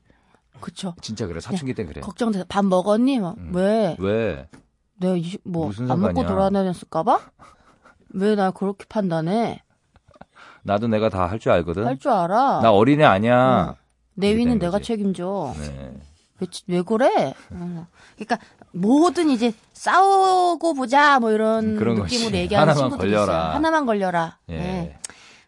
[0.62, 0.96] 그쵸.
[1.02, 1.40] 진짜 그래.
[1.42, 2.00] 사춘기 때 그래.
[2.02, 3.20] 걱정돼서 밥 먹었니?
[3.20, 3.52] 막, 음.
[3.54, 3.96] 왜?
[4.00, 4.48] 왜?
[5.00, 6.26] 내가 이- 뭐, 무슨 안 먹고.
[6.26, 7.20] 돌아다녔을까봐?
[8.14, 9.62] 왜날 그렇게 판단해?
[10.64, 11.86] 나도 내가 다 할 줄 알거든.
[11.86, 12.62] 할 줄 알아.
[12.62, 13.76] 나 어린애 아니야.
[14.16, 14.80] 내 이렇게 위는 된 내가.
[14.80, 15.54] 책임져.
[15.60, 15.94] 네.
[16.40, 17.34] 왜, 치- 왜 그래?
[17.52, 17.88] 어.
[18.16, 18.38] 그러니까
[18.74, 22.38] 뭐든 이제 싸우고 보자 뭐 이런 그런 느낌으로 거지.
[22.38, 23.34] 얘기하는 하나만 친구들이 걸려라.
[23.42, 23.54] 있어요.
[23.56, 24.38] 하나만 걸려라.
[24.50, 24.58] 예.
[24.58, 25.00] 네.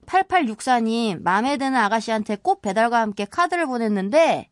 [0.06, 4.49] 8864님 마음에 드는 아가씨한테 꽃 배달과 함께 카드를 보냈는데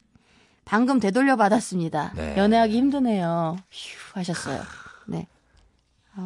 [0.65, 2.12] 방금 되돌려 받았습니다.
[2.15, 2.38] 네.
[2.38, 3.58] 연애하기 힘드네요.
[3.71, 4.62] 휴 하셨어요.
[5.08, 5.28] 네.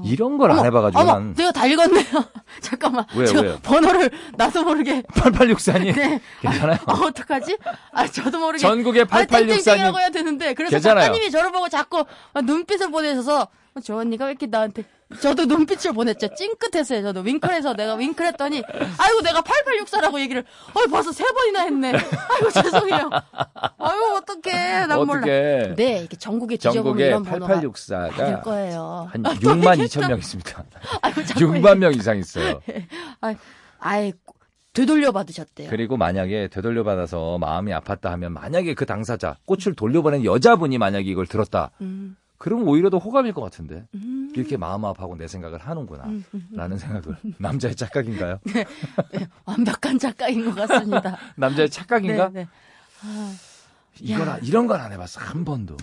[0.04, 2.06] 이런 걸 안 해봐가지고 어머, 난 내가 다 읽었네요.
[2.62, 3.06] 잠깐만.
[3.16, 3.60] 왜요, 제가 왜요?
[3.64, 6.22] 번호를 나도 모르게 8864님 네.
[6.42, 6.78] 괜찮아요?
[6.86, 7.58] 어, 어떡하지?
[7.92, 8.60] 아, 저도 모르게.
[8.62, 10.54] 전국의 아, 8864님 땡땡땡이라고 해야 되는데.
[10.54, 11.06] 그래서 괜찮아요.
[11.06, 12.06] 작가님이 저를 보고 자꾸
[12.44, 14.84] 눈빛을 보내셔서 어, 저 언니가 왜 이렇게 나한테
[15.19, 16.34] 저도 눈빛을 보냈죠.
[16.36, 17.02] 찡긋했어요.
[17.04, 18.63] 저도 윙크해서 내가 윙크를 했더니
[18.97, 20.43] 아이고 내가 8864라고 얘기를
[20.74, 21.93] 어 벌써 세 번이나 했네.
[21.93, 23.10] 아이고 죄송해요.
[23.78, 24.88] 아이고 어떡해.
[24.88, 25.19] 난 몰라.
[25.19, 29.10] 어떻게 네, 이렇게 전국에 전국에 이런 번호가 아닐 8864가 거예요.
[29.12, 30.63] 한 6만 2천 명 있습니다.
[31.02, 32.62] 아이고 자꾸 6만 명 이상 있어요.
[33.21, 33.34] 아,
[33.80, 34.13] 아이
[34.74, 35.69] 되돌려 받으셨대요.
[35.69, 41.28] 그리고 만약에 되돌려 받아서 마음이 아팠다 하면 만약에 그 당사자 꽃을 돌려보낸 여자분이 만약에 이걸
[41.28, 41.71] 들었다.
[41.82, 44.32] 음, 그러면 오히려 더 호감일 것 같은데 음.
[44.36, 48.40] 이렇게 마음 아파하고 내 생각을 하는구나 음, 음, 라는 생각을 남자의 착각인가요?
[49.46, 51.18] 완벽한 작가인 것 같습니다.
[51.38, 52.30] 남자의 착각인가?
[52.30, 52.48] 네, 네.
[53.04, 53.34] 아,
[54.00, 54.34] 이걸 야.
[54.34, 55.78] 안- 이런 건 안 해봤어 한 번도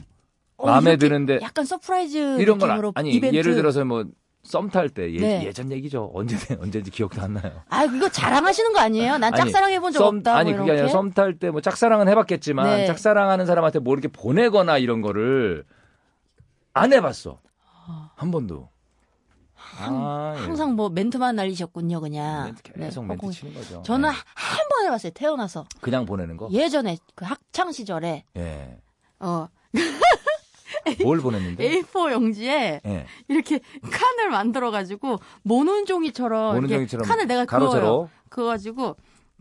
[0.57, 3.37] 어, 마음에 드는데 약간 surprise 이런 아- 아니 이벤트.
[3.37, 4.05] 예를 들어서 뭐
[4.43, 5.45] 썸탈때 네.
[5.47, 7.53] 예, 전 얘기죠 언제 언제인지 기억도 안 나요.
[7.69, 9.19] 아 이거 자랑하시는 거 아니에요?
[9.19, 10.37] 난 짝사랑 해본 적 썸- 없다.
[10.37, 10.89] 아니 뭐 그게 아니라.
[10.89, 12.87] 썸 탈 때 뭐 짝사랑은 해봤겠지만 네.
[12.87, 15.65] 짝사랑하는 사람한테 뭐 이렇게 보내거나 이런 거를
[16.75, 17.41] 안 해봤어
[18.15, 18.69] 한 번도.
[19.81, 20.41] 아, 예.
[20.43, 22.45] 항상 뭐 멘트만 날리셨군요, 그냥.
[22.45, 23.83] 멘트 계속 네, 멘트 어, 치는 거죠.
[23.83, 24.17] 저는 네.
[24.35, 25.67] 한번 해봤어요, 태어나서.
[25.81, 26.49] 그냥 보내는 거.
[26.51, 28.79] 예전에 그 학창 시절에 예.
[29.21, 29.49] 어
[31.05, 31.83] 뭘 보냈는데?
[31.83, 33.07] A4 용지에 예.
[33.29, 36.67] 이렇게 칸을 만들어가지고 모눈종이처럼
[37.05, 38.11] 칸을 내가 가로 그어요.
[38.29, 38.97] 그어가지고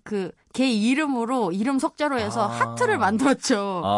[0.07, 2.47] 그걔 이름으로 이름 석자로 해서 아.
[2.47, 3.81] 하트를 만들었죠.
[3.83, 3.89] 아,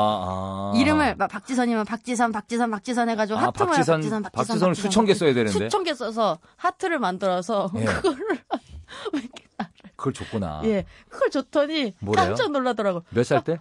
[0.73, 0.73] 아.
[0.75, 5.13] 이름을 막 박지선이면 박지선, 박지선, 박지선 해가지고 아, 하트만 박지선, 박지선, 박지선, 박지선을 수천 개
[5.13, 5.51] 써야 되는데.
[5.51, 7.85] 수천 개 써서 하트를 만들어서 예.
[7.85, 8.39] 그거를
[9.95, 10.61] 그걸 줬구나.
[10.63, 12.25] 예 그걸 줬더니 뭐래요?
[12.25, 13.03] 깜짝 놀라더라고.
[13.11, 13.59] 몇 살 때?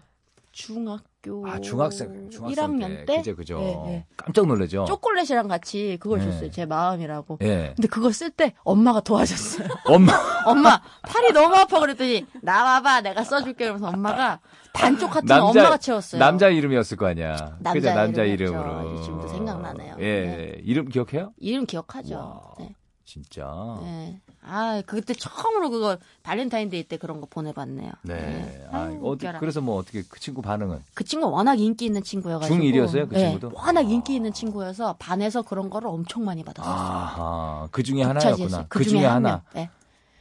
[0.53, 2.31] 중학 교 아, 중학생.
[2.31, 3.61] 중학생 1학년 때, 그제 그죠.
[3.61, 4.07] 예, 예.
[4.17, 4.87] 깜짝 놀라죠.
[4.87, 6.25] 초콜릿이랑 같이 그걸 예.
[6.25, 6.51] 줬어요.
[6.51, 7.39] 제 마음이라고.
[7.43, 7.75] 예.
[7.77, 9.69] 근데 그거 쓸때 엄마가 도와줬어요.
[9.87, 10.13] 엄마.
[10.47, 14.41] 엄마 팔이 너무 아파 그랬더니 나와봐 내가 써줄게 그러면서 엄마가
[14.73, 16.19] 반쪽 하트는 엄마가 채웠어요.
[16.19, 17.37] 남자 이름이었을 거 아니야.
[17.61, 17.95] 남자 그죠?
[17.95, 18.25] 남자.
[18.25, 19.03] 이름으로.
[19.03, 19.97] 지금도 생각나네요.
[19.99, 20.03] 예.
[20.03, 20.61] 네.
[20.63, 21.33] 이름 기억해요?
[21.39, 22.15] 이름 기억하죠.
[22.17, 22.41] 와.
[22.59, 22.75] 네.
[23.05, 23.79] 진짜.
[23.83, 24.21] 네.
[24.49, 27.93] 아 그때 처음으로 그거 발렌타인데이 때 그런 거 보내봤네요.
[28.03, 28.67] 네.
[28.73, 29.27] 아, 아, 어디.
[29.39, 30.83] 그래서 뭐 어떻게 그 친구 반응은?
[30.95, 33.53] 그 친구 워낙 인기 있는 친구여가지고 중1이었어요, 그 네, 친구도?
[33.55, 36.75] 워낙 인기 있는 친구여서 반에서 그런 거를 엄청 많이 받았었어요.
[36.75, 37.69] 아하.
[37.71, 38.03] 그 중에.
[38.03, 38.67] 하나였구나.
[38.69, 39.29] 그 그 중에 한 하나.
[39.29, 39.43] 명.
[39.55, 39.71] 네.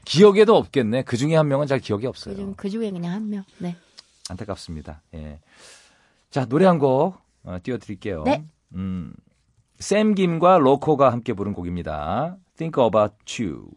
[0.05, 1.03] 기억에도 없겠네.
[1.03, 2.35] 그 중에 한 명은 잘 기억이 그, 없어요.
[2.35, 3.43] 중, 그 중에 그냥 한 명.
[3.59, 3.75] 네.
[4.29, 5.01] 안타깝습니다.
[5.13, 5.39] 예.
[6.29, 8.23] 자, 노래 한곡 어, 띄워드릴게요.
[8.23, 8.45] 네.
[8.75, 9.13] 음,
[9.79, 12.35] 샘 김과 로코가 함께 부른 곡입니다.
[12.57, 13.69] Think About You.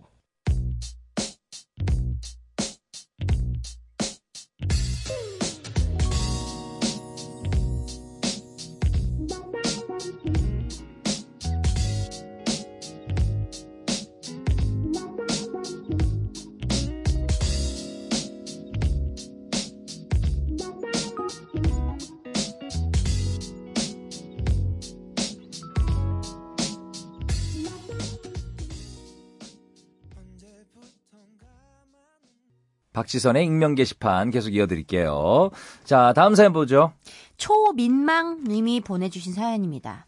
[32.93, 35.51] 박지선의 익명 게시판 계속 이어드릴게요.
[35.85, 36.93] 자, 다음 사연 보죠.
[37.37, 40.07] 초민망님이 보내주신 사연입니다.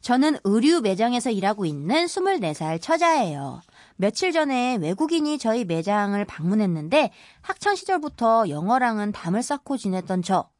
[0.00, 3.62] 저는 의류 매장에서 일하고 있는 24살 처자예요.
[3.96, 10.50] 며칠 전에 외국인이 저희 매장을 방문했는데 학창 시절부터 영어랑은 담을 쌓고 지냈던 저.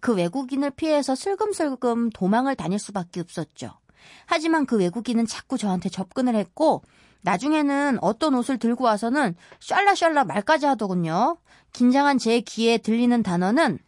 [0.00, 3.72] 그 외국인을 피해서 슬금슬금 도망을 다닐 수밖에 없었죠.
[4.24, 6.82] 하지만 그 외국인은 자꾸 저한테 접근을 했고
[7.26, 11.36] 나중에는 어떤 옷을 들고 와서는 샬라샬라 말까지 하더군요.
[11.72, 13.78] 긴장한 제 귀에 들리는 단어는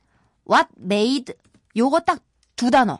[0.50, 1.34] what made
[1.76, 2.20] 요거 딱
[2.58, 2.98] 두 단어.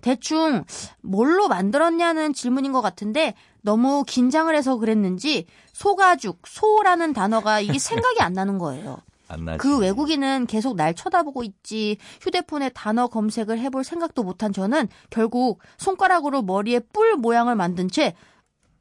[0.00, 0.64] 대충
[1.02, 8.32] 뭘로 만들었냐는 질문인 것 같은데 너무 긴장을 해서 그랬는지 소가죽, 소라는 단어가 이게 생각이 안
[8.32, 8.98] 나는 거예요.
[9.58, 16.42] 그 외국인은 계속 날 쳐다보고 있지 휴대폰에 단어 검색을 해볼 생각도 못한 저는 결국 손가락으로
[16.42, 18.14] 머리에 뿔 모양을 만든 채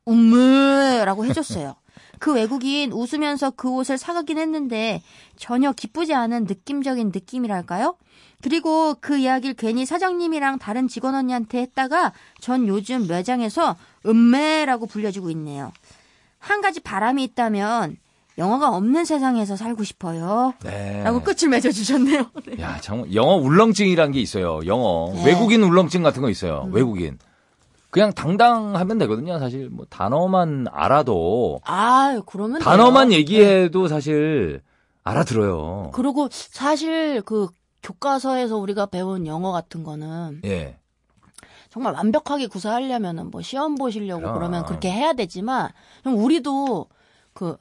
[0.09, 1.75] 음메라고 해줬어요.
[2.19, 5.01] 그 외국인 웃으면서 그 옷을 사가긴 했는데
[5.37, 7.95] 전혀 기쁘지 않은 느낌적인 느낌이랄까요?
[8.41, 15.71] 그리고 그 이야기를 괜히 사장님이랑 다른 직원 언니한테 했다가 전 요즘 매장에서 음메라고 불려지고 있네요.
[16.39, 17.97] 한 가지 바람이 있다면
[18.37, 20.53] 영어가 없는 세상에서 살고 싶어요.
[20.63, 21.03] 네.
[21.03, 22.31] 라고 끝을 맺어주셨네요.
[22.45, 22.63] 네.
[22.63, 24.61] 야, 정말 영어 울렁증이라는 게 있어요.
[24.65, 25.11] 영어.
[25.13, 25.25] 네.
[25.25, 26.63] 외국인 울렁증 같은 거 있어요.
[26.67, 26.73] 음.
[26.73, 27.19] 외국인.
[27.89, 29.39] 그냥 당당하면 되거든요.
[29.39, 33.19] 사실 뭐 단어만 알아도 아, 그러면 단어만 돼요.
[33.19, 34.61] 얘기해도 사실
[35.03, 35.91] 알아들어요.
[35.93, 37.47] 그리고 사실 그
[37.81, 40.77] 교과서에서 우리가 배운 영어 같은 거는 예.
[41.69, 44.33] 정말 완벽하게 구사하려면은 뭐 시험 보시려고 그럼.
[44.35, 45.69] 그러면 그렇게 해야 되지만
[46.03, 46.87] 좀 우리도
[47.33, 47.57] 그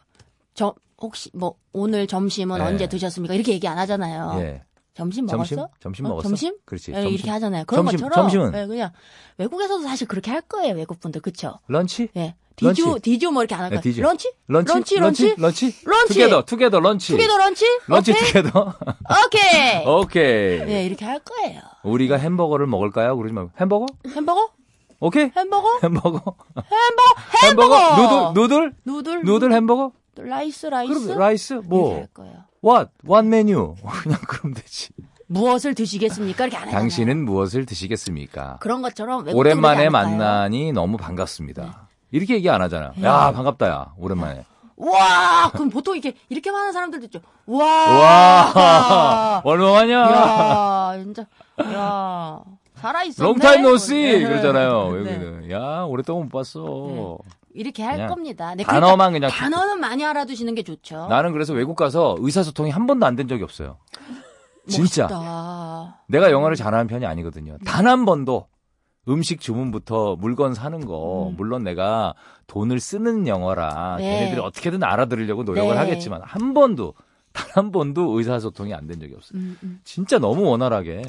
[0.58, 2.64] 저 혹시 뭐 오늘 점심은 네.
[2.64, 3.32] 언제 드셨습니까?
[3.32, 4.40] 이렇게 얘기 안 하잖아요.
[4.40, 4.64] 예.
[4.98, 5.46] 점심 먹었어?
[5.48, 5.66] 점심?
[5.80, 6.28] 점심 어, 먹었어?
[6.28, 6.56] 점심?
[6.66, 6.90] 그렇지.
[6.90, 7.12] 예, 점심.
[7.14, 7.64] 이렇게 하잖아요.
[7.66, 8.60] 그런 점심, 것처럼 점심은?
[8.62, 8.90] 예, 그냥
[9.38, 10.74] 외국에서도 사실 그렇게 할 거예요.
[10.74, 11.58] 외국 분들 그쵸?
[11.68, 12.08] Lunch?
[12.16, 12.34] 예.
[12.56, 13.00] Did you lunch.
[13.02, 13.82] Did you 뭐 이렇게 안할 네, 거예요.
[13.82, 14.14] Did you.
[14.14, 14.32] Lunch?
[14.48, 14.72] Lunch?
[14.72, 15.34] Lunch lunch?
[15.38, 15.74] Lunch?
[15.84, 16.08] Lunch?
[16.14, 17.12] Together, together lunch.
[17.12, 17.64] Together lunch?
[17.86, 18.24] Lunch okay?
[18.26, 18.74] Together.
[19.26, 19.86] Okay.
[19.86, 20.60] Okay.
[20.72, 21.60] 예, 이렇게 할 거예요.
[21.84, 23.16] 우리가 햄버거를 먹을까요?
[23.16, 23.86] 그러지 말고 햄버거?
[24.08, 24.50] 햄버거?
[25.00, 25.30] 오케이.
[25.36, 25.78] 햄버거?
[25.84, 26.34] 햄버거.
[26.66, 27.14] 햄버거?
[27.44, 28.32] 햄버거!
[28.34, 29.22] Noodle noodle noodle?
[29.24, 29.92] Noodle 햄버거?
[30.16, 31.00] 또 rice rice?
[31.04, 32.34] 그럼 Rice 뭐 할 거예요.
[32.64, 34.88] What one 메뉴 그냥 그럼 되지.
[35.26, 36.46] 무엇을 드시겠습니까?
[36.46, 36.70] 이렇게 안.
[36.70, 38.56] 당신은 무엇을 드시겠습니까?
[38.60, 39.84] 그런 것처럼 오랜만에?
[39.84, 39.88] 네.
[39.90, 41.88] 만나니 너무 반갑습니다.
[42.10, 42.92] 이렇게 얘기 안 하잖아.
[43.02, 44.44] 야 반갑다 야 오랜만에.
[44.76, 47.20] 와, 그럼 보통 이렇게 이렇게 하는 사람들도 있죠.
[47.46, 47.64] 와.
[47.64, 49.98] 와 얼마만이야?
[49.98, 51.26] 야, 진짜.
[51.74, 52.40] 야.
[52.76, 53.26] 살아 있었네.
[53.28, 54.22] 롱타임 노씨 네.
[54.22, 54.92] 그러잖아요.
[54.92, 54.98] 네.
[55.00, 57.18] 여기는 야 오랫동안 못 봤어.
[57.54, 58.54] 이렇게 할 그냥 겁니다.
[58.54, 61.06] 네, 단어만 그러니까 그냥 단어는 많이 알아두시는 게 좋죠.
[61.08, 63.78] 나는 그래서 외국 가서 의사소통이 한 번도 안 된 적이 없어요.
[64.68, 65.02] 진짜.
[65.08, 66.02] 멋있다.
[66.08, 67.56] 내가 영어를 잘하는 편이 아니거든요.
[67.64, 68.46] 단 한 번도
[69.08, 72.14] 음식 주문부터 물건 사는 거, 물론 내가
[72.46, 74.04] 돈을 쓰는 영어라 네.
[74.18, 75.78] 걔네들이 어떻게든 알아들으려고 노력을 네.
[75.78, 76.92] 하겠지만 한 번도
[77.32, 79.38] 단 한 번도 의사소통이 안 된 적이 없어요.
[79.40, 79.80] 음, 음.
[79.84, 81.02] 진짜 너무 원활하게.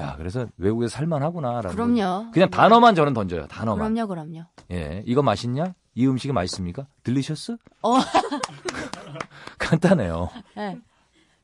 [0.00, 1.70] 야, 그래서 외국에서 살만하구나라는.
[1.70, 2.30] 그럼요.
[2.32, 3.46] 그냥 단어만 저는 던져요.
[3.46, 3.94] 단어만.
[3.94, 4.44] 그럼요, 그럼요.
[4.72, 5.74] 예, 이거 맛있냐?
[5.94, 6.86] 이 음식이 맛있습니까?
[7.04, 7.56] 들리셨어?
[7.82, 7.94] 어.
[9.58, 10.30] 간단해요.
[10.56, 10.78] 네.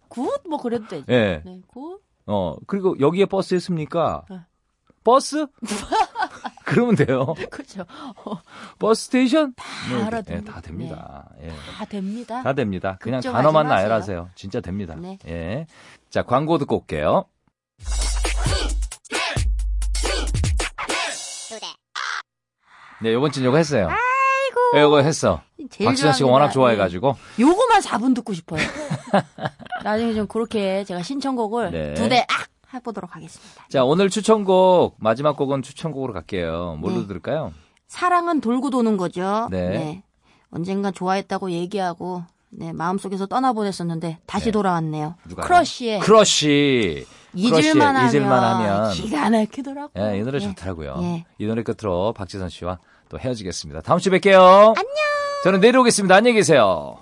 [0.08, 0.28] Good?
[0.48, 1.04] 뭐 그래도 되죠.
[1.08, 1.42] 예.
[1.44, 2.00] 네, good.
[2.26, 4.24] 어, 그리고 여기에 버스 있습니까?
[4.28, 4.40] 네.
[5.04, 5.46] 버스?
[6.66, 7.34] 그러면 돼요.
[7.50, 7.84] 그렇죠.
[8.78, 9.54] Bus station?
[9.54, 11.28] 다 네, 네, 알아듣는 다 됩니다.
[11.42, 11.48] 예.
[11.48, 12.42] 다 됩니다.
[12.42, 12.98] 다 됩니다.
[13.00, 13.66] 그냥 단어만.
[13.68, 14.30] 나열하세요.
[14.34, 14.94] 진짜 됩니다.
[14.96, 15.18] 네.
[15.26, 15.66] 예.
[16.10, 17.24] 자, 광고 듣고 올게요.
[23.02, 23.88] 네, 요번 주 요거 했어요.
[23.88, 24.76] 아이고.
[24.76, 25.40] 예, 요거 했어.
[25.82, 26.28] 박지현 씨가.
[26.28, 27.16] 워낙 좋아해가지고.
[27.36, 27.42] 네.
[27.42, 28.60] 요거만 4분 듣고 싶어요.
[29.82, 31.94] 나중에 좀 그렇게 제가 신청곡을 네.
[31.94, 32.48] 두대 악!
[32.74, 33.66] 해보도록 하겠습니다.
[33.68, 36.76] 자, 오늘 추천곡, 마지막 곡은 추천곡으로 갈게요.
[36.78, 37.06] 뭘로 네.
[37.08, 37.52] 들을까요?
[37.88, 39.48] 사랑은 돌고 도는 거죠.
[39.50, 40.04] 네.
[40.52, 44.50] 언젠가 좋아했다고 얘기하고 네, 마음속에서 떠나보냈었는데 다시 네.
[44.52, 45.16] 돌아왔네요.
[45.26, 45.46] 누가요?
[45.46, 47.06] 크러쉬의 크러쉬.
[47.34, 48.90] 잊을만 하면, 잊을만 하면.
[48.92, 50.04] 기가 막히더라고요.
[50.04, 50.40] 예, 이 노래 예.
[50.40, 50.96] 좋더라고요.
[51.02, 51.24] 예.
[51.38, 52.78] 이 노래 끝으로 박지선 씨와
[53.08, 53.82] 또 헤어지겠습니다.
[53.82, 54.36] 다음 주에 뵐게요.
[54.36, 54.84] 안녕.
[55.44, 56.14] 저는 내려오겠습니다.
[56.14, 56.98] 안녕히 계세요.